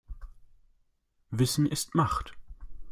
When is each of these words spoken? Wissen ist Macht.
Wissen 1.29 1.67
ist 1.67 1.93
Macht. 1.93 2.33